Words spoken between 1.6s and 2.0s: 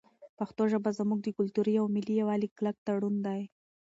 او